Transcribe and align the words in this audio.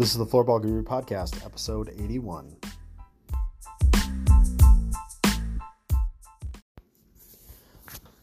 This 0.00 0.12
is 0.12 0.16
the 0.16 0.24
Floorball 0.24 0.62
Guru 0.62 0.82
Podcast, 0.82 1.44
episode 1.44 1.90
81. 1.90 2.56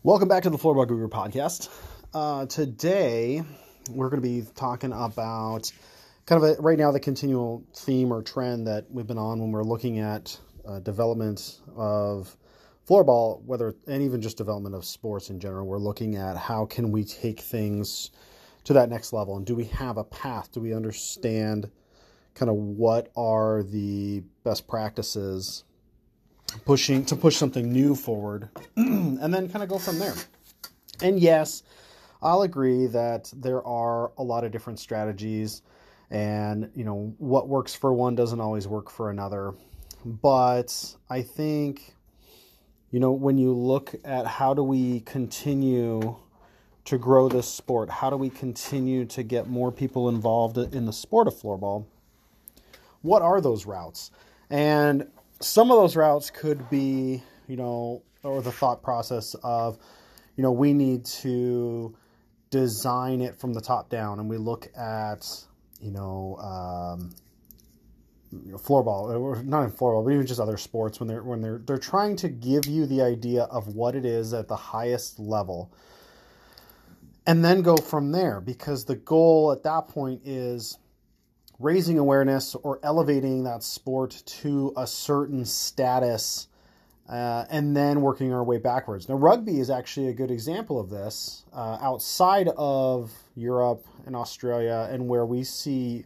Welcome 0.01 0.27
back 0.27 0.41
to 0.41 0.49
the 0.49 0.57
Floorball 0.57 0.87
Guru 0.87 1.07
Podcast. 1.07 1.69
Uh, 2.15 2.47
today, 2.47 3.43
we're 3.91 4.09
going 4.09 4.23
to 4.23 4.27
be 4.27 4.43
talking 4.55 4.91
about 4.91 5.71
kind 6.25 6.43
of 6.43 6.57
a, 6.57 6.59
right 6.63 6.79
now 6.79 6.91
the 6.91 6.99
continual 6.99 7.63
theme 7.75 8.11
or 8.11 8.23
trend 8.23 8.65
that 8.65 8.87
we've 8.89 9.05
been 9.05 9.19
on 9.19 9.39
when 9.39 9.51
we're 9.51 9.61
looking 9.61 9.99
at 9.99 10.35
uh, 10.67 10.79
development 10.79 11.59
of 11.75 12.35
floorball, 12.89 13.43
whether 13.43 13.75
and 13.85 14.01
even 14.01 14.19
just 14.19 14.35
development 14.35 14.73
of 14.73 14.83
sports 14.83 15.29
in 15.29 15.39
general. 15.39 15.67
We're 15.67 15.77
looking 15.77 16.15
at 16.15 16.37
how 16.37 16.65
can 16.65 16.91
we 16.91 17.03
take 17.03 17.39
things 17.39 18.09
to 18.67 18.73
that 18.73 18.89
next 18.89 19.13
level, 19.13 19.37
and 19.37 19.45
do 19.45 19.55
we 19.55 19.65
have 19.65 19.97
a 19.97 20.03
path? 20.03 20.51
Do 20.51 20.59
we 20.59 20.73
understand 20.73 21.69
kind 22.33 22.49
of 22.49 22.55
what 22.55 23.11
are 23.15 23.63
the 23.63 24.23
best 24.43 24.67
practices 24.67 25.63
pushing 26.65 27.05
to 27.05 27.15
push 27.15 27.37
something 27.37 27.71
new 27.71 27.95
forward, 27.95 28.49
and 28.75 29.33
then 29.33 29.49
kind 29.49 29.63
of 29.63 29.69
go 29.69 29.77
from 29.77 29.99
there. 29.99 30.13
And 31.01 31.17
yes, 31.19 31.63
I'll 32.21 32.41
agree 32.41 32.87
that 32.87 33.31
there 33.33 33.65
are 33.65 34.11
a 34.17 34.23
lot 34.23 34.43
of 34.43 34.51
different 34.51 34.79
strategies 34.79 35.61
and 36.09 36.69
you 36.73 36.83
know 36.83 37.13
what 37.17 37.47
works 37.47 37.73
for 37.73 37.93
one 37.93 38.15
doesn't 38.15 38.39
always 38.39 38.67
work 38.67 38.89
for 38.89 39.09
another 39.09 39.53
but 40.05 40.95
i 41.09 41.21
think 41.21 41.95
you 42.91 42.99
know 42.99 43.11
when 43.11 43.37
you 43.37 43.51
look 43.51 43.93
at 44.05 44.25
how 44.25 44.53
do 44.53 44.63
we 44.63 45.01
continue 45.01 46.15
to 46.87 46.97
grow 46.97 47.29
this 47.29 47.47
sport? 47.47 47.89
How 47.89 48.09
do 48.09 48.17
we 48.17 48.29
continue 48.29 49.05
to 49.05 49.23
get 49.23 49.47
more 49.47 49.71
people 49.71 50.09
involved 50.09 50.57
in 50.57 50.85
the 50.85 50.93
sport 50.93 51.27
of 51.27 51.35
floorball? 51.35 51.85
What 53.01 53.21
are 53.21 53.39
those 53.39 53.65
routes? 53.65 54.11
And 54.49 55.07
some 55.39 55.71
of 55.71 55.77
those 55.77 55.95
routes 55.95 56.29
could 56.29 56.69
be 56.69 57.23
you 57.47 57.55
know 57.55 58.01
or 58.23 58.41
the 58.41 58.51
thought 58.51 58.81
process 58.81 59.35
of 59.43 59.77
you 60.35 60.41
know 60.41 60.51
we 60.51 60.73
need 60.73 61.05
to 61.05 61.95
design 62.49 63.21
it 63.21 63.39
from 63.39 63.53
the 63.53 63.61
top 63.61 63.89
down 63.89 64.19
and 64.19 64.29
we 64.29 64.37
look 64.37 64.67
at 64.75 65.45
you 65.81 65.91
know, 65.91 66.37
um, 66.37 67.11
floorball 68.57 69.19
or 69.19 69.41
not 69.43 69.63
in 69.63 69.71
floorball, 69.71 70.03
but 70.03 70.11
even 70.11 70.25
just 70.25 70.39
other 70.39 70.57
sports 70.57 70.99
when 70.99 71.07
they're 71.07 71.23
when 71.23 71.41
they're 71.41 71.59
they're 71.59 71.77
trying 71.77 72.15
to 72.17 72.27
give 72.27 72.65
you 72.65 72.85
the 72.85 73.01
idea 73.01 73.43
of 73.43 73.67
what 73.75 73.95
it 73.95 74.05
is 74.05 74.33
at 74.33 74.47
the 74.47 74.55
highest 74.55 75.19
level, 75.19 75.71
and 77.27 77.43
then 77.43 77.61
go 77.61 77.75
from 77.75 78.13
there 78.13 78.39
because 78.39 78.85
the 78.85 78.95
goal 78.95 79.51
at 79.51 79.61
that 79.63 79.89
point 79.89 80.21
is 80.25 80.79
raising 81.59 81.99
awareness 81.99 82.55
or 82.55 82.79
elevating 82.83 83.43
that 83.43 83.63
sport 83.63 84.23
to 84.25 84.73
a 84.77 84.87
certain 84.87 85.43
status 85.43 86.47
uh, 87.09 87.45
and 87.49 87.75
then 87.75 88.01
working 88.01 88.33
our 88.33 88.43
way 88.43 88.57
backwards. 88.57 89.09
Now, 89.09 89.15
rugby 89.15 89.59
is 89.59 89.69
actually 89.69 90.07
a 90.07 90.13
good 90.13 90.31
example 90.31 90.79
of 90.79 90.89
this 90.89 91.43
uh, 91.53 91.77
outside 91.81 92.49
of 92.57 93.11
Europe 93.35 93.85
and 94.05 94.15
Australia, 94.15 94.87
and 94.89 95.07
where 95.07 95.25
we 95.25 95.43
see 95.43 96.05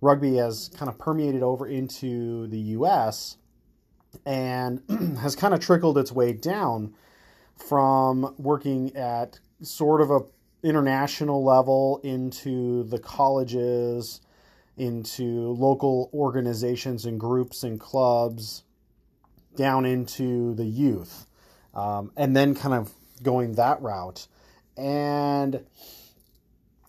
rugby 0.00 0.36
has 0.36 0.70
kind 0.76 0.88
of 0.88 0.98
permeated 0.98 1.42
over 1.42 1.66
into 1.66 2.48
the 2.48 2.58
US 2.58 3.38
and 4.24 4.82
has 5.20 5.36
kind 5.36 5.54
of 5.54 5.60
trickled 5.60 5.96
its 5.96 6.10
way 6.10 6.32
down 6.32 6.94
from 7.56 8.34
working 8.36 8.94
at 8.96 9.38
sort 9.62 10.00
of 10.00 10.10
a 10.10 10.20
international 10.66 11.44
level 11.44 12.00
into 12.02 12.84
the 12.84 12.98
colleges 12.98 14.20
into 14.76 15.52
local 15.52 16.10
organizations 16.12 17.06
and 17.06 17.18
groups 17.18 17.62
and 17.62 17.80
clubs 17.80 18.62
down 19.56 19.86
into 19.86 20.54
the 20.54 20.64
youth, 20.64 21.26
um, 21.74 22.12
and 22.16 22.36
then 22.36 22.54
kind 22.54 22.74
of 22.74 22.92
going 23.22 23.52
that 23.54 23.80
route. 23.80 24.26
And 24.76 25.64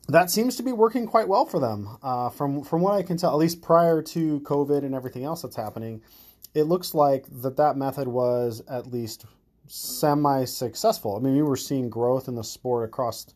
that 0.09 0.30
seems 0.30 0.57
to 0.57 0.63
be 0.63 0.74
working 0.74 1.06
quite 1.07 1.28
well 1.28 1.46
for 1.46 1.59
them. 1.59 1.97
Uh, 2.03 2.30
from 2.30 2.63
from 2.63 2.81
what 2.81 2.94
I 2.94 3.03
can 3.03 3.18
tell, 3.18 3.31
at 3.31 3.38
least 3.38 3.62
prior 3.62 4.01
to 4.01 4.41
COVID 4.41 4.80
and 4.80 4.94
everything 4.94 5.24
else 5.24 5.41
that's 5.41 5.56
happening, 5.56 6.01
it 6.53 6.63
looks 6.63 6.94
like 6.94 7.25
that 7.41 7.56
that 7.57 7.78
method 7.78 8.07
was 8.07 8.62
at 8.68 8.88
least 8.88 9.25
semi 9.68 10.44
successful. 10.44 11.16
I 11.16 11.19
mean, 11.19 11.35
we 11.35 11.41
were 11.41 11.56
seeing 11.56 11.90
growth 11.90 12.28
in 12.28 12.35
the 12.35 12.44
sport 12.44 12.90
across 12.90 13.28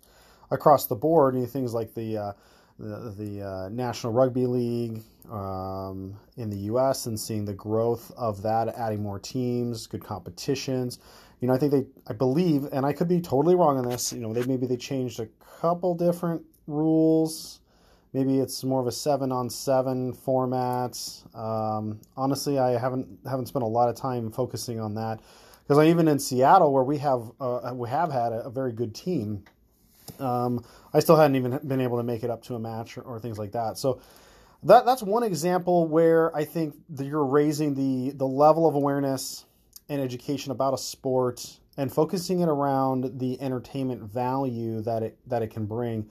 across 0.52 0.88
the 0.88 0.96
board, 0.96 1.34
and 1.34 1.50
things 1.50 1.74
like 1.74 1.94
the 1.94 2.18
uh, 2.18 2.34
the, 2.78 3.14
the 3.18 3.42
uh, 3.42 3.70
National 3.70 4.14
Rugby 4.14 4.46
League 4.46 5.02
um, 5.32 6.16
in 6.38 6.50
the 6.50 6.58
U.S. 6.58 7.06
and 7.06 7.20
seeing 7.20 7.46
the 7.46 7.54
growth 7.54 8.12
of 8.18 8.42
that, 8.42 8.70
adding 8.70 9.02
more 9.02 9.20
teams, 9.20 9.88
good 9.88 10.04
competitions. 10.04 11.00
You 11.40 11.48
know, 11.48 11.54
I 11.54 11.58
think 11.58 11.72
they, 11.72 11.86
I 12.08 12.14
believe, 12.14 12.66
and 12.72 12.86
I 12.86 12.94
could 12.94 13.08
be 13.08 13.22
totally 13.22 13.56
wrong 13.56 13.78
on 13.78 13.88
this. 13.88 14.14
You 14.14 14.20
know, 14.20 14.34
they 14.34 14.44
maybe 14.44 14.68
they 14.68 14.78
changed 14.78 15.20
a 15.20 15.28
couple 15.60 15.96
different 15.96 16.44
rules. 16.68 17.60
Maybe 18.14 18.40
it's 18.40 18.64
more 18.64 18.82
of 18.82 18.88
a 18.88 18.92
seven 18.92 19.32
on 19.32 19.50
seven 19.50 20.12
format. 20.14 21.00
Um, 21.34 22.00
honestly, 22.18 22.60
I 22.60 22.78
haven't 22.78 23.08
haven't 23.28 23.48
spent 23.48 23.64
a 23.64 23.68
lot 23.68 23.90
of 23.90 23.96
time 23.96 24.32
focusing 24.32 24.80
on 24.80 24.96
that 24.96 25.22
because 25.68 25.86
even 25.86 26.08
in 26.08 26.20
Seattle, 26.20 26.74
where 26.74 26.84
we 26.84 26.98
have 26.98 27.32
uh, 27.40 27.72
we 27.74 27.90
have 27.90 28.12
had 28.12 28.34
a, 28.34 28.46
a 28.46 28.50
very 28.50 28.74
good 28.74 28.94
team 28.94 29.44
um, 30.22 30.64
I 30.94 31.00
still 31.00 31.16
hadn't 31.16 31.36
even 31.36 31.59
been 31.68 31.82
able 31.82 31.98
to 31.98 32.04
make 32.04 32.24
it 32.24 32.30
up 32.30 32.44
to 32.44 32.56
a 32.56 32.59
match 32.59 32.98
or, 32.98 33.02
or, 33.02 33.20
things 33.20 33.38
like 33.38 33.54
that. 33.54 33.78
So 33.78 34.02
that 34.64 34.86
that's 34.86 35.02
one 35.02 35.24
example 35.24 35.88
where 35.88 36.36
I 36.36 36.46
think 36.46 36.76
that 36.90 37.06
you're 37.06 37.26
raising 37.26 37.74
the 37.74 38.12
the 38.16 38.28
level 38.28 38.68
of 38.68 38.76
awareness 38.76 39.46
and 39.90 40.00
education 40.00 40.52
about 40.52 40.74
a 40.74 40.78
sport 40.78 41.59
and 41.78 41.92
focusing 41.92 42.42
it 42.42 42.50
around 42.50 43.20
the 43.20 43.42
entertainment 43.42 44.04
value 44.04 44.82
that 44.82 45.04
it 45.04 45.18
that 45.28 45.42
it 45.42 45.48
can 45.48 45.66
bring 45.66 46.09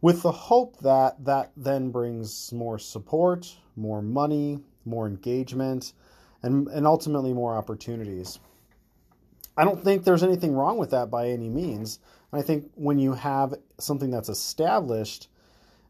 with 0.00 0.22
the 0.22 0.32
hope 0.32 0.78
that 0.80 1.24
that 1.24 1.52
then 1.56 1.90
brings 1.90 2.52
more 2.52 2.78
support, 2.78 3.56
more 3.76 4.02
money, 4.02 4.60
more 4.84 5.06
engagement 5.06 5.92
and 6.42 6.68
and 6.68 6.86
ultimately 6.86 7.32
more 7.32 7.54
opportunities. 7.56 8.38
I 9.56 9.64
don't 9.64 9.82
think 9.82 10.04
there's 10.04 10.22
anything 10.22 10.52
wrong 10.52 10.76
with 10.76 10.90
that 10.90 11.10
by 11.10 11.28
any 11.28 11.48
means. 11.48 11.98
And 12.30 12.40
I 12.40 12.42
think 12.44 12.70
when 12.74 12.98
you 12.98 13.14
have 13.14 13.54
something 13.78 14.10
that's 14.10 14.28
established 14.28 15.28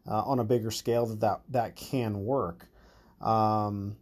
uh, 0.07 0.21
on 0.21 0.39
a 0.39 0.43
bigger 0.43 0.71
scale, 0.71 1.05
that 1.07 1.19
that, 1.19 1.41
that 1.49 1.75
can 1.75 2.23
work. 2.25 2.67
Um, 3.19 3.97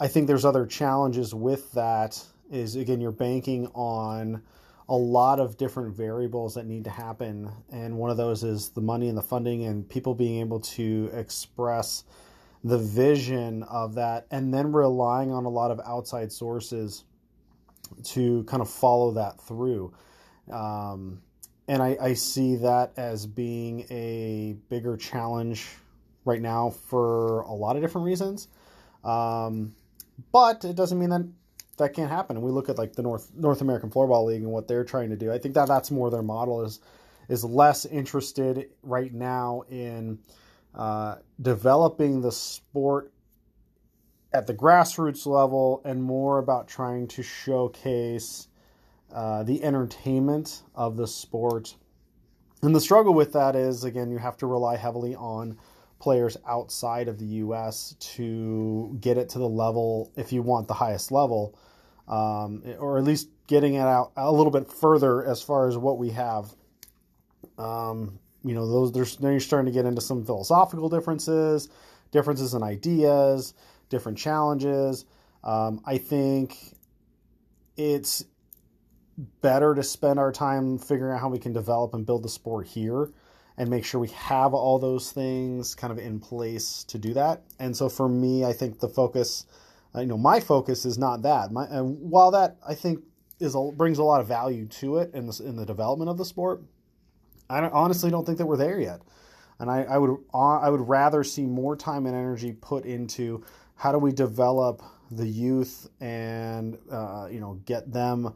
I 0.00 0.08
think 0.08 0.26
there's 0.26 0.44
other 0.44 0.66
challenges 0.66 1.34
with 1.34 1.70
that. 1.72 2.22
Is 2.50 2.74
again, 2.74 3.00
you're 3.00 3.12
banking 3.12 3.68
on 3.74 4.42
a 4.88 4.96
lot 4.96 5.38
of 5.38 5.56
different 5.56 5.94
variables 5.94 6.54
that 6.54 6.66
need 6.66 6.82
to 6.82 6.90
happen, 6.90 7.48
and 7.70 7.96
one 7.96 8.10
of 8.10 8.16
those 8.16 8.42
is 8.42 8.70
the 8.70 8.80
money 8.80 9.08
and 9.08 9.16
the 9.16 9.22
funding, 9.22 9.66
and 9.66 9.88
people 9.88 10.14
being 10.14 10.40
able 10.40 10.58
to 10.58 11.08
express 11.12 12.02
the 12.64 12.78
vision 12.78 13.62
of 13.64 13.94
that, 13.94 14.26
and 14.32 14.52
then 14.52 14.72
relying 14.72 15.30
on 15.30 15.44
a 15.44 15.48
lot 15.48 15.70
of 15.70 15.80
outside 15.86 16.32
sources 16.32 17.04
to 18.04 18.44
kind 18.44 18.60
of 18.60 18.70
follow 18.70 19.12
that 19.12 19.40
through. 19.40 19.92
Um, 20.50 21.22
and 21.68 21.82
I, 21.82 21.96
I, 22.00 22.14
see 22.14 22.56
that 22.56 22.92
as 22.96 23.26
being 23.26 23.86
a 23.90 24.56
bigger 24.68 24.96
challenge 24.96 25.68
right 26.24 26.42
now 26.42 26.70
for 26.70 27.42
a 27.42 27.52
lot 27.52 27.76
of 27.76 27.82
different 27.82 28.06
reasons. 28.06 28.48
Um, 29.04 29.76
but 30.32 30.64
it 30.64 30.74
doesn't 30.74 30.98
mean 30.98 31.10
that 31.10 31.28
that 31.78 31.94
can't 31.94 32.10
happen. 32.10 32.36
And 32.36 32.44
we 32.44 32.50
look 32.50 32.68
at 32.68 32.78
like 32.78 32.94
the 32.94 33.02
North 33.02 33.30
North 33.34 33.60
American 33.60 33.90
Floorball 33.90 34.26
League 34.26 34.42
and 34.42 34.50
what 34.50 34.68
they're 34.68 34.84
trying 34.84 35.10
to 35.10 35.16
do. 35.16 35.32
I 35.32 35.38
think 35.38 35.54
that 35.54 35.68
that's 35.68 35.90
more 35.90 36.10
their 36.10 36.22
model 36.22 36.62
is 36.64 36.80
is 37.28 37.44
less 37.44 37.84
interested 37.86 38.70
right 38.82 39.12
now 39.12 39.62
in 39.70 40.18
uh, 40.74 41.16
developing 41.40 42.20
the 42.20 42.32
sport 42.32 43.12
at 44.32 44.46
the 44.46 44.54
grassroots 44.54 45.26
level 45.26 45.82
and 45.84 46.02
more 46.02 46.38
about 46.38 46.68
trying 46.68 47.08
to 47.08 47.22
showcase 47.22 48.48
uh, 49.12 49.42
the 49.42 49.62
entertainment 49.64 50.62
of 50.74 50.96
the 50.96 51.06
sport. 51.06 51.74
And 52.62 52.74
the 52.74 52.80
struggle 52.80 53.14
with 53.14 53.32
that 53.32 53.56
is, 53.56 53.84
again, 53.84 54.10
you 54.10 54.18
have 54.18 54.36
to 54.38 54.46
rely 54.46 54.76
heavily 54.76 55.14
on 55.14 55.58
players 55.98 56.36
outside 56.46 57.08
of 57.08 57.18
the 57.18 57.26
U.S. 57.26 57.96
to 58.00 58.96
get 59.00 59.18
it 59.18 59.28
to 59.30 59.38
the 59.38 59.48
level, 59.48 60.12
if 60.16 60.32
you 60.32 60.42
want 60.42 60.68
the 60.68 60.74
highest 60.74 61.10
level, 61.10 61.58
um, 62.08 62.62
or 62.78 62.98
at 62.98 63.04
least 63.04 63.28
getting 63.46 63.74
it 63.74 63.80
out 63.80 64.12
a 64.16 64.32
little 64.32 64.52
bit 64.52 64.70
further 64.70 65.24
as 65.24 65.42
far 65.42 65.68
as 65.68 65.76
what 65.76 65.98
we 65.98 66.10
have. 66.10 66.54
Um, 67.58 68.18
you 68.44 68.54
know, 68.54 68.66
those 68.66 68.92
there's 68.92 69.16
then 69.16 69.32
you're 69.32 69.40
starting 69.40 69.66
to 69.66 69.76
get 69.76 69.86
into 69.86 70.00
some 70.00 70.24
philosophical 70.24 70.88
differences, 70.88 71.68
differences 72.10 72.54
in 72.54 72.62
ideas, 72.62 73.54
different 73.90 74.16
challenges. 74.16 75.04
Um, 75.44 75.82
I 75.84 75.98
think 75.98 76.56
it's 77.76 78.24
better 79.42 79.74
to 79.74 79.82
spend 79.82 80.18
our 80.18 80.32
time 80.32 80.78
figuring 80.78 81.14
out 81.14 81.20
how 81.20 81.28
we 81.28 81.38
can 81.38 81.52
develop 81.52 81.92
and 81.92 82.06
build 82.06 82.22
the 82.22 82.28
sport 82.28 82.66
here 82.66 83.10
and 83.58 83.68
make 83.68 83.84
sure 83.84 84.00
we 84.00 84.08
have 84.08 84.54
all 84.54 84.78
those 84.78 85.12
things 85.12 85.74
kind 85.74 85.92
of 85.92 85.98
in 85.98 86.18
place 86.18 86.84
to 86.84 86.98
do 86.98 87.12
that. 87.12 87.42
And 87.58 87.76
so 87.76 87.90
for 87.90 88.08
me, 88.08 88.44
I 88.44 88.54
think 88.54 88.80
the 88.80 88.88
focus, 88.88 89.44
uh, 89.94 90.00
you 90.00 90.06
know, 90.06 90.16
my 90.16 90.40
focus 90.40 90.86
is 90.86 90.96
not 90.96 91.20
that. 91.22 91.52
My, 91.52 91.66
and 91.66 91.98
while 92.00 92.30
that 92.30 92.56
I 92.66 92.74
think 92.74 93.00
is 93.38 93.54
a, 93.54 93.70
brings 93.76 93.98
a 93.98 94.02
lot 94.02 94.22
of 94.22 94.28
value 94.28 94.66
to 94.66 94.98
it 94.98 95.12
in 95.12 95.26
the, 95.26 95.42
in 95.44 95.56
the 95.56 95.66
development 95.66 96.10
of 96.10 96.16
the 96.16 96.24
sport, 96.24 96.62
I 97.50 97.60
don't, 97.60 97.72
honestly 97.74 98.10
don't 98.10 98.24
think 98.24 98.38
that 98.38 98.46
we're 98.46 98.56
there 98.56 98.80
yet. 98.80 99.02
And 99.58 99.70
I, 99.70 99.82
I 99.82 99.98
would 99.98 100.16
uh, 100.32 100.58
I 100.58 100.70
would 100.70 100.88
rather 100.88 101.22
see 101.22 101.44
more 101.44 101.76
time 101.76 102.06
and 102.06 102.16
energy 102.16 102.52
put 102.52 102.86
into 102.86 103.44
how 103.80 103.90
do 103.92 103.98
we 103.98 104.12
develop 104.12 104.82
the 105.10 105.26
youth 105.26 105.88
and 106.02 106.76
uh, 106.92 107.26
you 107.30 107.40
know 107.40 107.58
get 107.64 107.90
them 107.90 108.34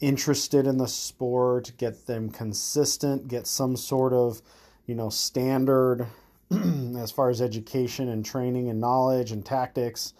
interested 0.00 0.66
in 0.66 0.78
the 0.78 0.88
sport, 0.88 1.72
get 1.76 2.06
them 2.06 2.30
consistent, 2.30 3.28
get 3.28 3.46
some 3.46 3.76
sort 3.76 4.14
of, 4.14 4.40
you 4.86 4.94
know, 4.94 5.10
standard 5.10 6.06
as 6.96 7.10
far 7.10 7.28
as 7.28 7.42
education 7.42 8.08
and 8.08 8.24
training 8.24 8.70
and 8.70 8.80
knowledge 8.80 9.32
and 9.32 9.44
tactics. 9.44 10.14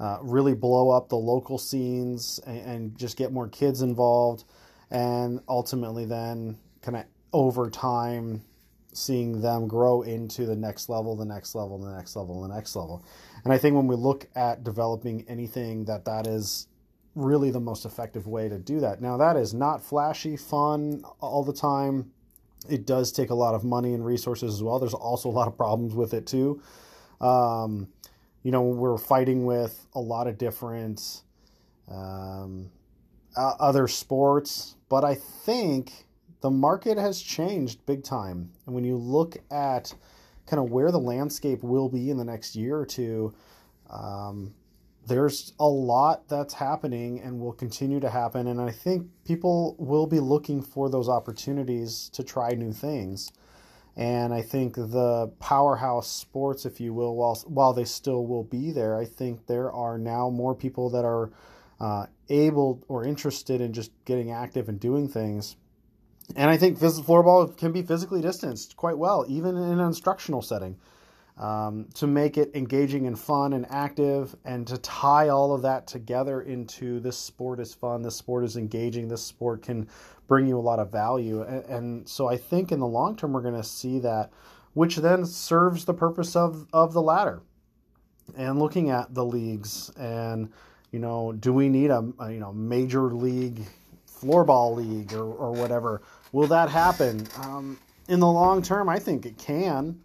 Uh, 0.00 0.16
really 0.22 0.54
blow 0.54 0.88
up 0.88 1.10
the 1.10 1.16
local 1.16 1.58
scenes 1.58 2.40
and, 2.46 2.60
and, 2.60 2.98
just 2.98 3.18
get 3.18 3.32
more 3.32 3.48
kids 3.48 3.82
involved, 3.82 4.44
and 4.90 5.40
ultimately 5.46 6.06
then 6.06 6.56
kind 6.80 6.96
of 6.96 7.04
over 7.34 7.68
time 7.68 8.42
seeing 8.96 9.40
them 9.42 9.68
grow 9.68 10.02
into 10.02 10.46
the 10.46 10.56
next 10.56 10.88
level, 10.88 11.16
the 11.16 11.24
next 11.24 11.54
level, 11.54 11.78
the 11.78 11.94
next 11.94 12.16
level, 12.16 12.42
the 12.42 12.54
next 12.54 12.74
level. 12.74 13.04
And 13.44 13.52
I 13.52 13.58
think 13.58 13.76
when 13.76 13.86
we 13.86 13.96
look 13.96 14.26
at 14.34 14.64
developing 14.64 15.24
anything 15.28 15.84
that 15.84 16.04
that 16.06 16.26
is 16.26 16.68
really 17.14 17.50
the 17.50 17.60
most 17.60 17.84
effective 17.84 18.26
way 18.26 18.48
to 18.48 18.58
do 18.58 18.80
that. 18.80 19.00
Now, 19.00 19.16
that 19.16 19.36
is 19.36 19.54
not 19.54 19.82
flashy, 19.82 20.36
fun 20.36 21.02
all 21.20 21.42
the 21.42 21.52
time. 21.52 22.12
It 22.68 22.86
does 22.86 23.10
take 23.10 23.30
a 23.30 23.34
lot 23.34 23.54
of 23.54 23.64
money 23.64 23.94
and 23.94 24.04
resources 24.04 24.54
as 24.54 24.62
well. 24.62 24.78
There's 24.78 24.94
also 24.94 25.28
a 25.28 25.32
lot 25.32 25.48
of 25.48 25.56
problems 25.56 25.94
with 25.94 26.12
it 26.12 26.26
too. 26.26 26.60
Um, 27.20 27.88
you 28.42 28.50
know, 28.50 28.62
we're 28.62 28.98
fighting 28.98 29.46
with 29.46 29.86
a 29.94 30.00
lot 30.00 30.26
of 30.26 30.36
different 30.36 31.22
um, 31.88 32.70
uh, 33.36 33.54
other 33.58 33.88
sports, 33.88 34.76
but 34.88 35.04
I 35.04 35.14
think 35.14 36.05
the 36.40 36.50
market 36.50 36.98
has 36.98 37.20
changed 37.20 37.84
big 37.86 38.04
time. 38.04 38.50
And 38.66 38.74
when 38.74 38.84
you 38.84 38.96
look 38.96 39.36
at 39.50 39.94
kind 40.46 40.62
of 40.62 40.70
where 40.70 40.92
the 40.92 40.98
landscape 40.98 41.62
will 41.62 41.88
be 41.88 42.10
in 42.10 42.16
the 42.16 42.24
next 42.24 42.54
year 42.54 42.78
or 42.78 42.86
two, 42.86 43.34
um, 43.90 44.54
there's 45.06 45.52
a 45.60 45.66
lot 45.66 46.28
that's 46.28 46.54
happening 46.54 47.20
and 47.20 47.40
will 47.40 47.52
continue 47.52 48.00
to 48.00 48.10
happen. 48.10 48.48
And 48.48 48.60
I 48.60 48.70
think 48.70 49.06
people 49.24 49.76
will 49.78 50.06
be 50.06 50.20
looking 50.20 50.62
for 50.62 50.90
those 50.90 51.08
opportunities 51.08 52.10
to 52.12 52.24
try 52.24 52.50
new 52.50 52.72
things. 52.72 53.30
And 53.96 54.34
I 54.34 54.42
think 54.42 54.74
the 54.74 55.32
powerhouse 55.38 56.08
sports, 56.08 56.66
if 56.66 56.80
you 56.80 56.92
will, 56.92 57.14
while, 57.14 57.36
while 57.46 57.72
they 57.72 57.84
still 57.84 58.26
will 58.26 58.44
be 58.44 58.70
there, 58.70 58.98
I 58.98 59.06
think 59.06 59.46
there 59.46 59.72
are 59.72 59.96
now 59.96 60.28
more 60.28 60.54
people 60.54 60.90
that 60.90 61.04
are 61.04 61.30
uh, 61.80 62.06
able 62.28 62.84
or 62.88 63.04
interested 63.04 63.60
in 63.60 63.72
just 63.72 63.92
getting 64.04 64.32
active 64.32 64.68
and 64.68 64.78
doing 64.78 65.08
things. 65.08 65.56
And 66.34 66.50
I 66.50 66.56
think 66.56 66.78
floorball 66.78 67.56
can 67.56 67.72
be 67.72 67.82
physically 67.82 68.20
distanced 68.20 68.76
quite 68.76 68.98
well, 68.98 69.24
even 69.28 69.56
in 69.56 69.78
an 69.78 69.80
instructional 69.80 70.42
setting 70.42 70.76
um, 71.38 71.86
to 71.94 72.06
make 72.06 72.38
it 72.38 72.50
engaging 72.54 73.06
and 73.06 73.18
fun 73.18 73.52
and 73.52 73.66
active, 73.70 74.34
and 74.44 74.66
to 74.66 74.78
tie 74.78 75.28
all 75.28 75.52
of 75.52 75.62
that 75.62 75.86
together 75.86 76.42
into 76.42 76.98
this 77.00 77.16
sport 77.16 77.60
is 77.60 77.74
fun, 77.74 78.02
this 78.02 78.16
sport 78.16 78.44
is 78.44 78.56
engaging, 78.56 79.08
this 79.08 79.22
sport 79.22 79.62
can 79.62 79.88
bring 80.26 80.46
you 80.46 80.58
a 80.58 80.60
lot 80.60 80.78
of 80.78 80.90
value. 80.90 81.42
And, 81.42 81.64
and 81.66 82.08
so 82.08 82.26
I 82.26 82.36
think 82.36 82.72
in 82.72 82.80
the 82.80 82.86
long 82.86 83.16
term, 83.16 83.32
we're 83.32 83.42
going 83.42 83.54
to 83.54 83.62
see 83.62 83.98
that, 84.00 84.30
which 84.72 84.96
then 84.96 85.24
serves 85.26 85.84
the 85.84 85.94
purpose 85.94 86.34
of, 86.34 86.66
of 86.72 86.92
the 86.92 87.02
ladder. 87.02 87.42
And 88.36 88.58
looking 88.58 88.90
at 88.90 89.14
the 89.14 89.24
leagues 89.24 89.90
and, 89.90 90.50
you 90.90 90.98
know, 90.98 91.32
do 91.32 91.52
we 91.52 91.68
need 91.68 91.90
a, 91.90 92.02
a 92.18 92.32
you 92.32 92.40
know 92.40 92.52
major 92.52 93.12
league 93.12 93.60
floorball 94.20 94.76
league 94.76 95.12
or, 95.12 95.24
or 95.24 95.52
whatever? 95.52 96.02
Will 96.32 96.46
that 96.48 96.68
happen? 96.68 97.26
Um, 97.42 97.78
in 98.08 98.20
the 98.20 98.26
long 98.26 98.62
term, 98.62 98.88
I 98.88 98.98
think 98.98 99.26
it 99.26 99.38
can 99.38 100.00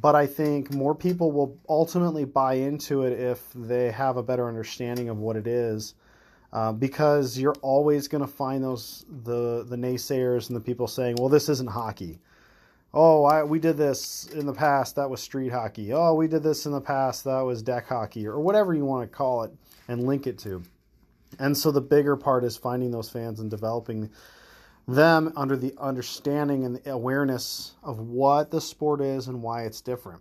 but 0.00 0.14
I 0.14 0.26
think 0.26 0.72
more 0.72 0.94
people 0.94 1.32
will 1.32 1.58
ultimately 1.68 2.24
buy 2.24 2.54
into 2.54 3.02
it 3.02 3.18
if 3.18 3.44
they 3.54 3.90
have 3.90 4.16
a 4.16 4.22
better 4.22 4.48
understanding 4.48 5.08
of 5.08 5.18
what 5.18 5.36
it 5.36 5.46
is. 5.46 5.94
Uh, 6.52 6.70
because 6.70 7.38
you're 7.38 7.56
always 7.62 8.08
going 8.08 8.20
to 8.20 8.30
find 8.30 8.62
those 8.62 9.06
the 9.24 9.64
the 9.66 9.76
naysayers 9.76 10.48
and 10.48 10.56
the 10.56 10.60
people 10.60 10.86
saying, 10.86 11.16
"Well, 11.18 11.30
this 11.30 11.48
isn't 11.48 11.70
hockey." 11.70 12.20
Oh, 12.92 13.24
I, 13.24 13.42
we 13.42 13.58
did 13.58 13.78
this 13.78 14.26
in 14.26 14.44
the 14.44 14.52
past. 14.52 14.96
That 14.96 15.08
was 15.08 15.22
street 15.22 15.50
hockey. 15.50 15.94
Oh, 15.94 16.12
we 16.12 16.28
did 16.28 16.42
this 16.42 16.66
in 16.66 16.72
the 16.72 16.80
past. 16.80 17.24
That 17.24 17.40
was 17.40 17.62
deck 17.62 17.86
hockey, 17.88 18.26
or 18.26 18.38
whatever 18.38 18.74
you 18.74 18.84
want 18.84 19.10
to 19.10 19.16
call 19.16 19.44
it, 19.44 19.52
and 19.88 20.06
link 20.06 20.26
it 20.26 20.38
to. 20.40 20.62
And 21.38 21.56
so 21.56 21.70
the 21.70 21.80
bigger 21.80 22.16
part 22.16 22.44
is 22.44 22.56
finding 22.56 22.90
those 22.90 23.10
fans 23.10 23.40
and 23.40 23.50
developing 23.50 24.10
them 24.88 25.32
under 25.36 25.56
the 25.56 25.74
understanding 25.78 26.64
and 26.64 26.76
the 26.76 26.90
awareness 26.90 27.74
of 27.82 28.00
what 28.00 28.50
the 28.50 28.60
sport 28.60 29.00
is 29.00 29.28
and 29.28 29.42
why 29.42 29.62
it's 29.62 29.80
different. 29.80 30.20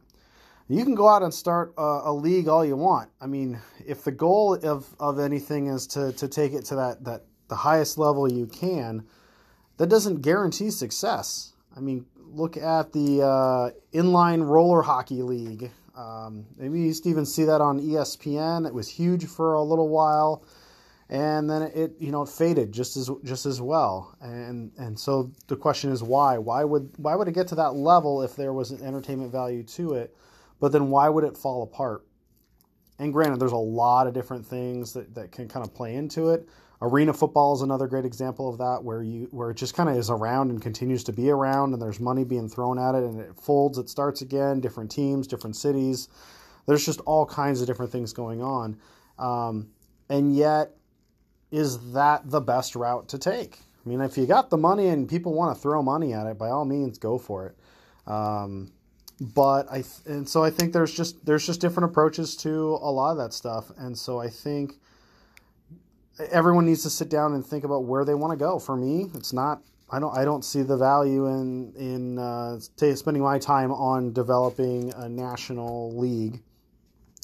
You 0.68 0.86
can 0.86 0.96
go 0.96 1.10
out 1.10 1.24
and 1.24 1.34
start 1.34 1.74
a, 1.78 2.02
a, 2.06 2.14
league 2.14 2.48
all 2.48 2.64
you 2.64 2.78
want. 2.78 3.10
I 3.20 3.28
mean, 3.28 3.60
if 3.86 4.04
the 4.04 4.12
goal 4.12 4.54
of, 4.54 4.88
of 5.00 5.20
anything 5.20 5.68
is 5.68 5.86
to, 5.88 6.14
to 6.14 6.28
take 6.28 6.54
it 6.54 6.64
to 6.66 6.76
that, 6.76 7.04
that 7.04 7.24
the 7.50 7.56
highest 7.56 7.98
level 7.98 8.32
you 8.32 8.46
can, 8.46 9.04
that 9.78 9.90
doesn't 9.90 10.22
guarantee 10.22 10.70
success. 10.70 11.54
I 11.76 11.82
mean, 11.82 12.06
look 12.16 12.56
at 12.56 12.94
the 12.94 13.22
uh, 13.22 13.72
inline 13.94 14.48
roller 14.48 14.82
hockey 14.82 15.24
league. 15.24 15.72
Um, 15.98 16.46
maybe 16.56 16.80
you 16.80 16.86
used 16.86 17.04
to 17.04 17.10
even 17.10 17.26
see 17.26 17.44
that 17.46 17.60
on 17.60 17.82
ESPN. 17.82 18.66
It 18.66 18.74
was 18.74 18.88
huge 18.88 19.26
for 19.26 19.56
a 19.56 19.64
little 19.64 19.90
while 19.90 20.44
and 21.12 21.50
then 21.50 21.64
it 21.64 21.94
you 22.00 22.10
know 22.10 22.22
it 22.22 22.30
faded 22.30 22.72
just 22.72 22.96
as 22.96 23.12
just 23.24 23.46
as 23.46 23.62
well. 23.62 24.16
And 24.22 24.72
and 24.78 24.98
so 24.98 25.30
the 25.48 25.58
question 25.58 25.92
is 25.92 26.02
why? 26.02 26.38
Why 26.38 26.64
would 26.64 26.90
why 26.98 27.16
would 27.16 27.28
it 27.28 27.34
get 27.34 27.50
to 27.50 27.56
that 27.56 27.76
level 27.76 28.24
if 28.24 28.36
there 28.38 28.54
was 28.54 28.72
an 28.72 28.82
entertainment 28.82 29.32
value 29.32 29.62
to 29.64 29.94
it? 29.94 30.16
But 30.62 30.72
then 30.72 30.90
why 30.90 31.10
would 31.10 31.26
it 31.26 31.38
fall 31.38 31.64
apart? 31.64 32.06
And 32.98 33.12
granted 33.12 33.40
there's 33.40 33.52
a 33.52 33.58
lot 33.58 34.08
of 34.08 34.14
different 34.14 34.46
things 34.46 34.94
that, 34.94 35.14
that 35.16 35.32
can 35.32 35.50
kind 35.50 35.66
of 35.66 35.74
play 35.74 35.96
into 35.96 36.30
it. 36.30 36.48
Arena 36.82 37.14
football 37.14 37.54
is 37.54 37.62
another 37.62 37.88
great 37.88 38.06
example 38.06 38.48
of 38.48 38.58
that 38.60 38.82
where 38.82 39.04
you 39.04 39.28
where 39.32 39.52
it 39.52 39.56
just 39.56 39.76
kind 39.76 39.90
of 39.90 39.98
is 39.98 40.10
around 40.10 40.50
and 40.50 40.62
continues 40.62 41.04
to 41.04 41.12
be 41.12 41.30
around 41.30 41.74
and 41.74 41.82
there's 41.82 42.00
money 42.00 42.24
being 42.24 42.48
thrown 42.48 42.80
at 42.80 42.96
it 42.96 43.04
and 43.04 43.20
it 43.20 43.36
folds 43.36 43.78
it 43.78 43.90
starts 43.90 44.22
again 44.22 44.62
different 44.62 44.90
teams 44.90 45.28
different 45.28 45.58
cities. 45.58 46.08
There's 46.68 46.86
just 46.86 47.02
all 47.02 47.26
kinds 47.26 47.60
of 47.60 47.68
different 47.68 47.92
things 47.92 48.14
going 48.14 48.42
on. 48.42 48.80
Um, 49.20 49.68
and 50.10 50.34
yet 50.36 50.72
is 51.52 51.92
that 51.94 52.30
the 52.30 52.42
best 52.42 52.76
route 52.76 53.08
to 53.10 53.18
take? 53.18 53.60
I 53.86 53.90
mean, 53.90 54.02
if 54.02 54.18
you 54.18 54.26
got 54.26 54.50
the 54.50 54.58
money 54.58 54.88
and 54.88 55.10
people 55.10 55.34
want 55.34 55.56
to 55.56 55.62
throw 55.62 55.82
money 55.82 56.14
at 56.14 56.28
it, 56.28 56.38
by 56.38 56.50
all 56.50 56.66
means, 56.66 56.98
go 56.98 57.18
for 57.18 57.48
it. 57.48 58.12
Um, 58.12 58.72
but 59.20 59.72
I 59.72 59.82
th- 59.82 60.06
and 60.06 60.28
so 60.28 60.44
I 60.44 60.50
think 60.50 60.74
there's 60.74 60.94
just 60.94 61.24
there's 61.26 61.46
just 61.46 61.62
different 61.62 61.90
approaches 61.90 62.36
to 62.38 62.80
a 62.82 62.92
lot 62.92 63.12
of 63.12 63.18
that 63.18 63.34
stuff, 63.34 63.72
and 63.78 63.98
so 63.98 64.20
I 64.20 64.30
think 64.30 64.74
everyone 66.32 66.66
needs 66.66 66.84
to 66.84 66.90
sit 66.90 67.10
down 67.10 67.34
and 67.34 67.46
think 67.46 67.64
about 67.64 67.86
where 67.86 68.04
they 68.04 68.16
want 68.16 68.32
to 68.32 68.38
go. 68.38 68.58
For 68.58 68.76
me, 68.76 69.10
it's 69.14 69.34
not. 69.34 69.62
I 69.92 70.00
don't. 70.00 70.18
I 70.18 70.26
don't 70.26 70.44
see 70.44 70.64
the 70.64 70.78
value 70.78 71.28
in 71.28 71.74
in 71.76 72.18
uh, 72.18 72.60
t- 72.78 72.96
spending 72.96 73.22
my 73.22 73.38
time 73.38 73.72
on 73.72 74.12
developing 74.14 74.92
a 74.96 75.08
national 75.08 75.96
league. 75.96 76.42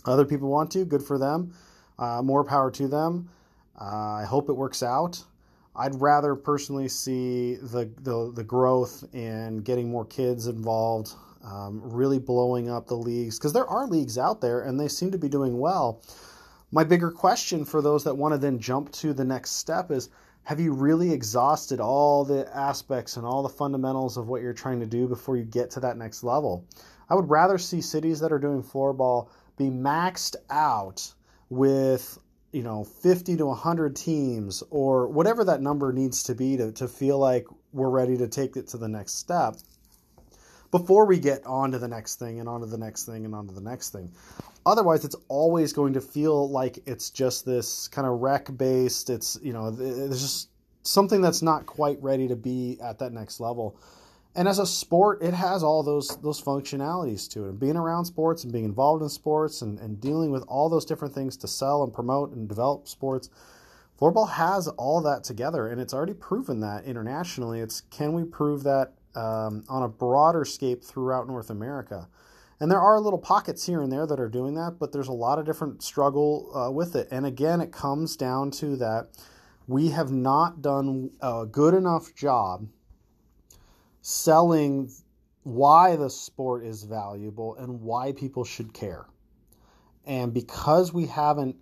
Other 0.05 0.25
people 0.25 0.49
want 0.49 0.71
to. 0.73 0.85
Good 0.85 1.03
for 1.03 1.17
them. 1.17 1.53
Uh, 1.97 2.21
more 2.21 2.43
power 2.43 2.69
to 2.71 2.87
them. 2.87 3.29
Uh, 3.79 4.21
I 4.21 4.25
hope 4.25 4.49
it 4.49 4.53
works 4.53 4.81
out. 4.81 5.23
I'd 5.75 5.99
rather 6.01 6.35
personally 6.35 6.87
see 6.87 7.55
the, 7.55 7.89
the, 8.01 8.31
the 8.33 8.43
growth 8.43 9.03
in 9.13 9.59
getting 9.59 9.89
more 9.89 10.05
kids 10.05 10.47
involved, 10.47 11.13
um, 11.43 11.81
really 11.83 12.17
blowing 12.17 12.69
up 12.69 12.87
the 12.87 12.97
leagues, 12.97 13.37
because 13.37 13.53
there 13.53 13.67
are 13.67 13.85
leagues 13.85 14.17
out 14.17 14.41
there 14.41 14.61
and 14.61 14.79
they 14.79 14.87
seem 14.87 15.11
to 15.11 15.19
be 15.19 15.29
doing 15.29 15.59
well. 15.59 16.01
My 16.71 16.83
bigger 16.83 17.11
question 17.11 17.63
for 17.63 17.81
those 17.81 18.03
that 18.03 18.17
want 18.17 18.33
to 18.33 18.37
then 18.37 18.59
jump 18.59 18.91
to 18.93 19.13
the 19.13 19.23
next 19.23 19.51
step 19.51 19.91
is 19.91 20.09
have 20.43 20.59
you 20.59 20.71
really 20.73 21.11
exhausted 21.11 21.79
all 21.79 22.25
the 22.25 22.49
aspects 22.55 23.17
and 23.17 23.25
all 23.25 23.43
the 23.43 23.49
fundamentals 23.49 24.17
of 24.17 24.29
what 24.29 24.41
you're 24.41 24.53
trying 24.53 24.79
to 24.79 24.85
do 24.85 25.07
before 25.07 25.37
you 25.37 25.43
get 25.43 25.69
to 25.71 25.79
that 25.81 25.97
next 25.97 26.23
level? 26.23 26.65
I 27.09 27.15
would 27.15 27.29
rather 27.29 27.57
see 27.57 27.81
cities 27.81 28.19
that 28.21 28.31
are 28.31 28.39
doing 28.39 28.63
floorball 28.63 29.29
be 29.57 29.65
maxed 29.65 30.35
out 30.49 31.13
with 31.49 32.17
you 32.51 32.63
know 32.63 32.83
50 32.83 33.37
to 33.37 33.45
100 33.45 33.95
teams 33.95 34.63
or 34.69 35.07
whatever 35.07 35.43
that 35.45 35.61
number 35.61 35.91
needs 35.91 36.23
to 36.23 36.35
be 36.35 36.57
to, 36.57 36.71
to 36.73 36.87
feel 36.87 37.17
like 37.19 37.45
we're 37.73 37.89
ready 37.89 38.17
to 38.17 38.27
take 38.27 38.55
it 38.55 38.67
to 38.69 38.77
the 38.77 38.87
next 38.87 39.13
step 39.19 39.55
before 40.71 41.05
we 41.05 41.19
get 41.19 41.45
on 41.45 41.71
to 41.71 41.79
the 41.79 41.87
next 41.87 42.19
thing 42.19 42.39
and 42.39 42.49
on 42.49 42.61
to 42.61 42.65
the 42.65 42.77
next 42.77 43.05
thing 43.05 43.25
and 43.25 43.33
on 43.33 43.47
to 43.47 43.53
the 43.53 43.61
next 43.61 43.91
thing. 43.91 44.11
Otherwise 44.65 45.05
it's 45.05 45.15
always 45.27 45.73
going 45.73 45.93
to 45.93 46.01
feel 46.01 46.49
like 46.49 46.79
it's 46.85 47.09
just 47.09 47.45
this 47.45 47.87
kind 47.87 48.07
of 48.07 48.19
rec 48.19 48.55
based 48.57 49.09
it's 49.09 49.39
you 49.41 49.53
know 49.53 49.71
there's 49.71 50.21
just 50.21 50.49
something 50.83 51.21
that's 51.21 51.41
not 51.41 51.65
quite 51.65 52.01
ready 52.01 52.27
to 52.27 52.35
be 52.35 52.77
at 52.81 52.99
that 52.99 53.11
next 53.11 53.39
level 53.39 53.77
and 54.37 54.47
as 54.47 54.59
a 54.59 54.67
sport, 54.67 55.23
it 55.23 55.33
has 55.33 55.63
all 55.63 55.81
those 55.81 56.09
those 56.21 56.39
functionalities 56.39 57.27
to 57.31 57.45
it. 57.45 57.49
And 57.49 57.59
being 57.59 57.75
around 57.75 58.05
sports 58.05 58.43
and 58.43 58.53
being 58.53 58.65
involved 58.65 59.01
in 59.01 59.09
sports 59.09 59.63
and, 59.63 59.79
and 59.79 59.99
dealing 59.99 60.31
with 60.31 60.43
all 60.47 60.69
those 60.69 60.85
different 60.85 61.15
things 61.15 61.35
to 61.37 61.47
sell 61.47 61.83
and 61.83 61.91
promote 61.91 62.31
and 62.33 62.47
develop 62.47 62.87
sports, 62.87 63.29
floorball 63.99 64.29
has 64.29 64.67
all 64.67 65.01
that 65.01 65.23
together, 65.23 65.67
and 65.67 65.81
it's 65.81 65.93
already 65.93 66.13
proven 66.13 66.59
that 66.59 66.85
internationally. 66.85 67.59
It's 67.59 67.81
can 67.81 68.13
we 68.13 68.23
prove 68.25 68.63
that 68.63 68.93
um, 69.15 69.63
on 69.67 69.81
a 69.81 69.89
broader 69.89 70.45
scape 70.45 70.83
throughout 70.83 71.27
North 71.27 71.49
America? 71.49 72.07
And 72.59 72.71
there 72.71 72.81
are 72.81 72.99
little 72.99 73.19
pockets 73.19 73.65
here 73.65 73.81
and 73.81 73.91
there 73.91 74.05
that 74.05 74.19
are 74.19 74.29
doing 74.29 74.53
that, 74.55 74.77
but 74.79 74.91
there's 74.91 75.07
a 75.07 75.13
lot 75.13 75.39
of 75.39 75.45
different 75.45 75.81
struggle 75.81 76.55
uh, 76.55 76.71
with 76.71 76.95
it. 76.95 77.07
And 77.09 77.25
again, 77.25 77.59
it 77.59 77.71
comes 77.71 78.15
down 78.15 78.51
to 78.51 78.75
that 78.77 79.09
we 79.67 79.89
have 79.89 80.11
not 80.11 80.61
done 80.61 81.11
a 81.21 81.45
good 81.45 81.73
enough 81.73 82.13
job 82.15 82.67
selling 84.07 84.89
why 85.43 85.97
the 85.97 86.09
sport 86.09 86.63
is 86.63 86.83
valuable 86.83 87.55
and 87.55 87.81
why 87.81 88.13
people 88.13 88.45
should 88.45 88.73
care. 88.73 89.05
And 90.05 90.33
because 90.33 90.93
we 90.93 91.07
haven't 91.07 91.57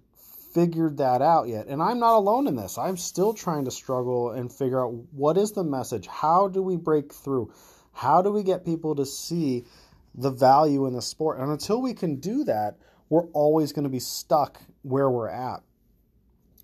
figured 0.53 0.97
that 0.97 1.23
out 1.23 1.47
yet, 1.47 1.65
and 1.65 1.81
I'm 1.81 1.99
not 1.99 2.17
alone 2.17 2.45
in 2.45 2.55
this, 2.55 2.77
I'm 2.77 2.97
still 2.97 3.33
trying 3.33 3.65
to 3.65 3.71
struggle 3.71 4.29
and 4.29 4.53
figure 4.53 4.85
out 4.85 4.93
what 5.11 5.39
is 5.39 5.53
the 5.53 5.63
message? 5.63 6.05
How 6.05 6.47
do 6.47 6.61
we 6.61 6.75
break 6.75 7.11
through? 7.11 7.51
How 7.93 8.21
do 8.21 8.31
we 8.31 8.43
get 8.43 8.63
people 8.63 8.93
to 8.93 9.07
see 9.07 9.65
the 10.13 10.29
value 10.29 10.85
in 10.85 10.93
the 10.93 11.01
sport? 11.01 11.39
And 11.39 11.49
until 11.51 11.81
we 11.81 11.95
can 11.95 12.17
do 12.17 12.43
that, 12.43 12.77
we're 13.09 13.25
always 13.31 13.73
going 13.73 13.85
to 13.85 13.89
be 13.89 13.99
stuck 13.99 14.61
where 14.83 15.09
we're 15.09 15.29
at. 15.29 15.63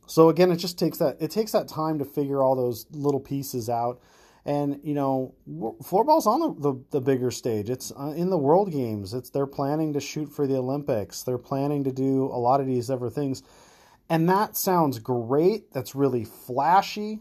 So 0.05 0.29
again, 0.29 0.51
it 0.51 0.57
just 0.57 0.77
takes 0.77 1.00
that 1.00 1.17
it 1.19 1.31
takes 1.31 1.53
that 1.53 1.67
time 1.67 1.97
to 1.97 2.05
figure 2.05 2.43
all 2.43 2.55
those 2.55 2.85
little 2.91 3.19
pieces 3.19 3.67
out 3.67 4.00
and 4.45 4.79
you 4.83 4.93
know, 4.93 5.36
floorball's 5.83 6.25
on 6.25 6.39
the, 6.39 6.71
the, 6.71 6.83
the 6.91 7.01
bigger 7.01 7.31
stage. 7.31 7.69
It's 7.69 7.91
uh, 7.91 8.13
in 8.15 8.29
the 8.29 8.38
World 8.38 8.71
Games. 8.71 9.13
It's 9.13 9.29
they're 9.29 9.45
planning 9.45 9.93
to 9.93 10.00
shoot 10.00 10.27
for 10.27 10.48
the 10.48 10.57
Olympics. 10.57 11.24
They're 11.24 11.38
planning 11.38 11.83
to 11.83 11.91
do 11.91 12.25
a 12.25 12.39
lot 12.39 12.60
of 12.60 12.67
these 12.67 12.89
other 12.89 13.10
things, 13.10 13.43
and 14.10 14.27
that 14.29 14.55
sounds 14.55 15.00
great. 15.00 15.71
That's 15.74 15.95
really 15.95 16.25
flashy. 16.25 17.19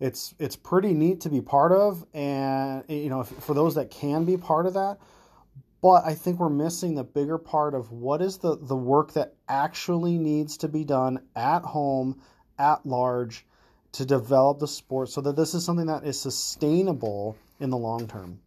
It's 0.00 0.34
it's 0.38 0.56
pretty 0.56 0.92
neat 0.92 1.22
to 1.22 1.30
be 1.30 1.40
part 1.40 1.72
of, 1.72 2.04
and 2.14 2.84
you 2.88 3.08
know, 3.08 3.20
if, 3.20 3.28
for 3.28 3.54
those 3.54 3.74
that 3.76 3.90
can 3.90 4.24
be 4.24 4.36
part 4.36 4.66
of 4.66 4.74
that. 4.74 4.98
But 5.80 6.04
I 6.04 6.14
think 6.14 6.40
we're 6.40 6.48
missing 6.48 6.94
the 6.94 7.04
bigger 7.04 7.38
part 7.38 7.74
of 7.74 7.92
what 7.92 8.20
is 8.20 8.38
the, 8.38 8.58
the 8.60 8.76
work 8.76 9.12
that 9.12 9.34
actually 9.48 10.18
needs 10.18 10.56
to 10.58 10.68
be 10.68 10.84
done 10.84 11.20
at 11.36 11.62
home, 11.62 12.20
at 12.58 12.84
large, 12.84 13.46
to 13.98 14.06
develop 14.06 14.60
the 14.60 14.68
sport 14.68 15.08
so 15.08 15.20
that 15.20 15.34
this 15.34 15.54
is 15.54 15.64
something 15.64 15.86
that 15.86 16.04
is 16.04 16.20
sustainable 16.20 17.36
in 17.58 17.68
the 17.68 17.76
long 17.76 18.06
term. 18.06 18.38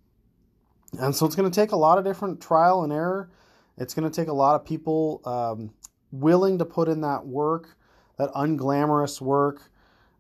And 0.98 1.14
so 1.14 1.26
it's 1.26 1.36
going 1.36 1.50
to 1.50 1.54
take 1.54 1.74
a 1.74 1.78
lot 1.78 1.98
of 1.98 2.06
different 2.06 2.42
trial 2.42 2.84
and 2.84 2.94
error. 2.94 3.30
It's 3.78 3.94
going 3.94 4.10
to 4.10 4.16
take 4.16 4.30
a 4.30 4.34
lot 4.34 4.56
of 4.56 4.66
people 4.66 5.22
um, 5.26 5.74
willing 6.12 6.58
to 6.60 6.66
put 6.66 6.88
in 6.88 7.02
that 7.02 7.26
work, 7.26 7.76
that 8.18 8.32
unglamorous 8.32 9.22
work. 9.22 9.62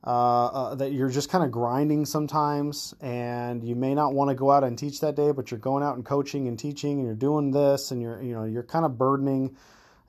Uh, 0.03 0.45
uh, 0.47 0.75
that 0.75 0.93
you're 0.93 1.11
just 1.11 1.29
kind 1.29 1.43
of 1.43 1.51
grinding 1.51 2.07
sometimes, 2.07 2.95
and 3.01 3.63
you 3.63 3.75
may 3.75 3.93
not 3.93 4.15
want 4.15 4.29
to 4.29 4.33
go 4.33 4.49
out 4.49 4.63
and 4.63 4.75
teach 4.75 4.99
that 4.99 5.15
day, 5.15 5.31
but 5.31 5.51
you're 5.51 5.59
going 5.59 5.83
out 5.83 5.95
and 5.95 6.03
coaching 6.03 6.47
and 6.47 6.57
teaching, 6.57 6.93
and 6.93 7.05
you're 7.05 7.13
doing 7.13 7.51
this, 7.51 7.91
and 7.91 8.01
you're 8.01 8.19
you 8.19 8.33
know 8.33 8.43
you're 8.43 8.63
kind 8.63 8.83
of 8.83 8.97
burdening 8.97 9.55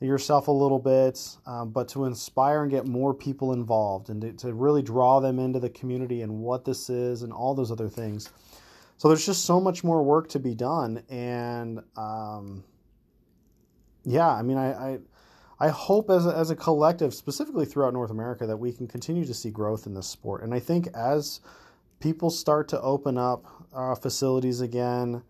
yourself 0.06 0.48
a 0.48 0.52
little 0.52 0.78
bit, 0.78 1.20
um, 1.46 1.70
but 1.70 1.88
to 1.88 2.04
inspire 2.04 2.62
and 2.62 2.70
get 2.70 2.86
more 2.86 3.14
people 3.14 3.52
involved 3.52 4.08
and 4.08 4.20
to, 4.20 4.32
to, 4.32 4.52
really 4.52 4.82
draw 4.82 5.20
them 5.20 5.38
into 5.38 5.60
the 5.60 5.70
community 5.70 6.22
and 6.22 6.40
what 6.40 6.64
this 6.64 6.90
is 6.90 7.22
and 7.22 7.32
all 7.32 7.54
those 7.54 7.70
other 7.70 7.88
things. 7.88 8.30
So 8.96 9.08
there's 9.08 9.26
just 9.26 9.44
so 9.44 9.60
much 9.60 9.82
more 9.82 10.02
work 10.02 10.28
to 10.30 10.38
be 10.38 10.54
done, 10.54 11.02
and 11.08 11.82
um, 11.96 12.64
yeah, 14.04 14.28
I 14.28 14.42
mean, 14.42 14.56
I, 14.56 14.72
I, 14.72 14.98
I 15.58 15.68
hope 15.68 16.10
as 16.10 16.26
a, 16.26 16.36
as 16.36 16.50
a 16.50 16.56
collective, 16.56 17.14
specifically 17.14 17.66
throughout 17.66 17.92
North 17.92 18.10
America, 18.10 18.46
that 18.46 18.56
we 18.56 18.72
can 18.72 18.86
continue 18.86 19.24
to 19.24 19.34
see 19.34 19.50
growth 19.50 19.86
in 19.86 19.94
this 19.94 20.06
sport. 20.06 20.42
And 20.42 20.54
I 20.54 20.58
think 20.58 20.88
as 20.94 21.40
people 22.00 22.30
start 22.30 22.68
to 22.68 22.80
open 22.80 23.16
up 23.16 23.44
uh, 23.72 23.94
facilities 23.94 24.60
again 24.60 25.22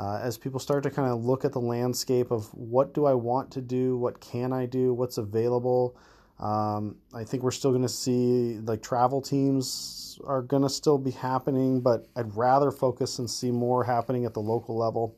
uh, 0.00 0.18
as 0.22 0.38
people 0.38 0.58
start 0.58 0.82
to 0.82 0.90
kind 0.90 1.12
of 1.12 1.22
look 1.22 1.44
at 1.44 1.52
the 1.52 1.60
landscape 1.60 2.30
of 2.30 2.46
what 2.54 2.94
do 2.94 3.04
I 3.04 3.12
want 3.12 3.50
to 3.52 3.60
do, 3.60 3.98
what 3.98 4.18
can 4.18 4.50
I 4.50 4.64
do, 4.64 4.94
what's 4.94 5.18
available. 5.18 5.94
Um, 6.38 6.96
I 7.12 7.22
think 7.22 7.42
we're 7.42 7.50
still 7.50 7.70
going 7.70 7.82
to 7.82 7.88
see 7.88 8.58
like 8.60 8.82
travel 8.82 9.20
teams 9.20 10.18
are 10.24 10.40
going 10.40 10.62
to 10.62 10.70
still 10.70 10.96
be 10.96 11.10
happening, 11.10 11.82
but 11.82 12.08
I'd 12.16 12.34
rather 12.34 12.70
focus 12.70 13.18
and 13.18 13.28
see 13.28 13.50
more 13.50 13.84
happening 13.84 14.24
at 14.24 14.32
the 14.32 14.40
local 14.40 14.74
level, 14.74 15.14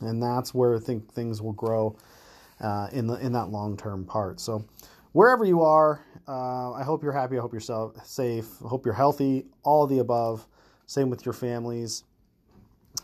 and 0.00 0.22
that's 0.22 0.54
where 0.54 0.76
I 0.76 0.78
think 0.78 1.12
things 1.12 1.42
will 1.42 1.52
grow 1.52 1.98
uh, 2.58 2.88
in 2.92 3.06
the 3.06 3.16
in 3.16 3.32
that 3.32 3.50
long 3.50 3.76
term 3.76 4.06
part. 4.06 4.40
So 4.40 4.64
wherever 5.12 5.44
you 5.44 5.60
are, 5.60 6.00
uh, 6.26 6.72
I 6.72 6.84
hope 6.84 7.02
you're 7.02 7.12
happy. 7.12 7.36
I 7.36 7.42
hope 7.42 7.52
you're 7.52 7.92
safe. 8.02 8.46
I 8.64 8.68
hope 8.68 8.86
you're 8.86 8.94
healthy. 8.94 9.44
All 9.62 9.86
the 9.86 9.98
above. 9.98 10.46
Same 10.86 11.10
with 11.10 11.26
your 11.26 11.34
families. 11.34 12.04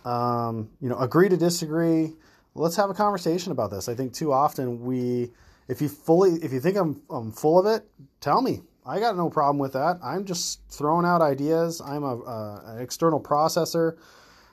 Um, 0.05 0.71
you 0.81 0.89
know, 0.89 0.99
agree 0.99 1.29
to 1.29 1.37
disagree. 1.37 2.13
Let's 2.55 2.77
have 2.77 2.91
a 2.91 2.95
conversation 2.95 3.53
about 3.53 3.71
this. 3.71 3.89
I 3.89 3.95
think 3.95 4.13
too 4.13 4.33
often 4.33 4.83
we, 4.83 5.31
if 5.69 5.81
you 5.81 5.89
fully, 5.89 6.33
if 6.43 6.53
you 6.53 6.61
think 6.61 6.77
I'm, 6.77 7.01
I'm 7.09 7.33
full 7.33 7.59
of 7.59 7.67
it, 7.67 7.89
tell 8.21 8.43
me. 8.43 8.63
I 8.85 8.99
got 8.99 9.17
no 9.17 9.31
problem 9.31 9.59
with 9.59 9.75
that. 9.75 10.01
I'm 10.03 10.25
just 10.25 10.61
throwing 10.69 11.07
out 11.07 11.23
ideas. 11.23 11.81
I'm 11.81 12.03
a, 12.03 12.63
an 12.67 12.83
external 12.83 13.21
processor. 13.21 13.97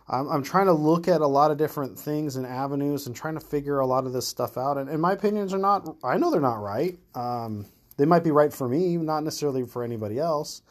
I'm, 0.08 0.28
I'm, 0.28 0.44
trying 0.44 0.68
to 0.68 0.74
look 0.74 1.08
at 1.08 1.22
a 1.22 1.28
lot 1.28 1.50
of 1.50 1.58
different 1.58 1.98
things 1.98 2.36
and 2.36 2.46
avenues 2.46 3.08
and 3.08 3.16
trying 3.16 3.34
to 3.36 3.40
figure 3.40 3.80
a 3.80 3.88
lot 3.88 4.06
of 4.06 4.14
this 4.14 4.28
stuff 4.28 4.58
out. 4.58 4.78
And, 4.78 4.88
and 4.90 5.02
my 5.02 5.14
opinions 5.14 5.54
are 5.54 5.60
not. 5.60 5.96
I 6.04 6.18
know 6.18 6.30
they're 6.30 6.42
not 6.42 6.62
right. 6.62 6.98
Um, 7.16 7.66
they 7.98 8.06
might 8.06 8.24
be 8.24 8.32
right 8.32 8.54
for 8.54 8.68
me, 8.68 8.98
not 8.98 9.24
necessarily 9.24 9.66
for 9.66 9.84
anybody 9.84 10.20
else 10.20 10.62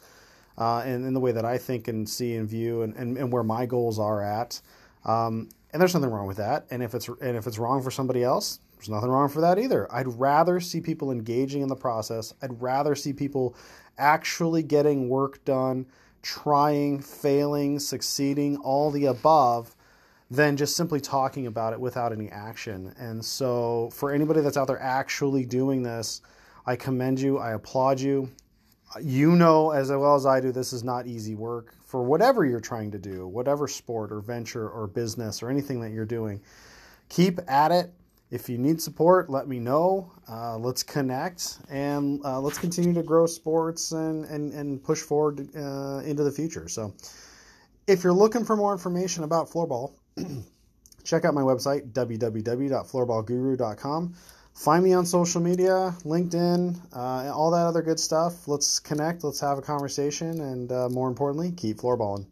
uh, 0.59 0.79
and 0.85 1.05
in 1.05 1.13
the 1.13 1.19
way 1.19 1.31
that 1.31 1.45
I 1.45 1.57
think 1.57 1.87
and 1.87 2.07
see 2.07 2.35
and 2.35 2.47
view 2.47 2.81
and, 2.81 2.95
and, 2.95 3.17
and 3.17 3.31
where 3.31 3.43
my 3.43 3.65
goals 3.65 3.97
are 3.97 4.21
at. 4.21 4.61
Um, 5.05 5.49
and 5.71 5.81
there's 5.81 5.93
nothing 5.93 6.11
wrong 6.11 6.27
with 6.27 6.37
that. 6.37 6.65
And 6.69 6.83
if 6.83 6.93
it's 6.93 7.07
and 7.07 7.37
if 7.37 7.47
it's 7.47 7.57
wrong 7.57 7.81
for 7.81 7.91
somebody 7.91 8.23
else, 8.23 8.59
there's 8.75 8.89
nothing 8.89 9.09
wrong 9.09 9.29
for 9.29 9.41
that 9.41 9.57
either. 9.57 9.87
I'd 9.93 10.07
rather 10.07 10.59
see 10.59 10.81
people 10.81 11.11
engaging 11.11 11.61
in 11.61 11.69
the 11.69 11.75
process. 11.75 12.33
I'd 12.41 12.61
rather 12.61 12.95
see 12.95 13.13
people 13.13 13.55
actually 13.97 14.63
getting 14.63 15.09
work 15.09 15.43
done, 15.45 15.85
trying, 16.21 16.99
failing, 16.99 17.79
succeeding, 17.79 18.57
all 18.57 18.91
the 18.91 19.05
above 19.05 19.75
than 20.31 20.57
just 20.57 20.75
simply 20.75 20.99
talking 20.99 21.47
about 21.47 21.73
it 21.73 21.79
without 21.79 22.11
any 22.11 22.29
action. 22.29 22.93
And 22.99 23.23
so 23.23 23.89
for 23.93 24.11
anybody 24.11 24.41
that's 24.41 24.57
out 24.57 24.67
there 24.67 24.81
actually 24.81 25.45
doing 25.45 25.81
this, 25.83 26.21
I 26.65 26.75
commend 26.75 27.19
you, 27.19 27.39
I 27.39 27.53
applaud 27.53 27.99
you 27.99 28.29
you 29.01 29.35
know 29.35 29.71
as 29.71 29.89
well 29.89 30.15
as 30.15 30.25
I 30.25 30.39
do, 30.39 30.51
this 30.51 30.73
is 30.73 30.83
not 30.83 31.07
easy 31.07 31.35
work 31.35 31.73
for 31.85 32.03
whatever 32.03 32.45
you're 32.45 32.59
trying 32.59 32.91
to 32.91 32.99
do, 32.99 33.27
whatever 33.27 33.67
sport 33.67 34.11
or 34.11 34.21
venture 34.21 34.69
or 34.69 34.87
business 34.87 35.43
or 35.43 35.49
anything 35.49 35.81
that 35.81 35.91
you're 35.91 36.05
doing. 36.05 36.41
Keep 37.09 37.39
at 37.47 37.71
it. 37.71 37.93
If 38.31 38.47
you 38.47 38.59
need 38.59 38.79
support, 38.79 39.27
let 39.29 39.47
me 39.47 39.57
know. 39.59 40.11
Uh, 40.27 40.55
let's 40.57 40.83
connect 40.83 41.57
and 41.69 42.21
uh, 42.23 42.39
let's 42.39 42.59
continue 42.59 42.93
to 42.93 43.01
grow 43.01 43.25
sports 43.25 43.91
and, 43.91 44.25
and, 44.25 44.53
and 44.53 44.83
push 44.83 45.01
forward 45.01 45.49
uh, 45.55 46.01
into 46.05 46.23
the 46.23 46.31
future. 46.31 46.69
So, 46.69 46.93
if 47.87 48.03
you're 48.03 48.13
looking 48.13 48.45
for 48.45 48.55
more 48.55 48.71
information 48.71 49.23
about 49.23 49.49
floorball, 49.49 49.93
check 51.03 51.25
out 51.25 51.33
my 51.33 51.41
website, 51.41 51.91
www.floorballguru.com. 51.91 54.13
Find 54.59 54.83
me 54.83 54.91
on 54.91 55.05
social 55.05 55.39
media, 55.39 55.95
LinkedIn, 56.03 56.75
uh, 56.93 57.33
all 57.33 57.51
that 57.51 57.65
other 57.65 57.81
good 57.81 57.97
stuff. 57.97 58.45
Let's 58.45 58.81
connect, 58.81 59.23
let's 59.23 59.39
have 59.39 59.57
a 59.57 59.61
conversation, 59.61 60.41
and 60.41 60.69
uh, 60.69 60.89
more 60.89 61.07
importantly, 61.07 61.53
keep 61.53 61.77
floorballing. 61.77 62.25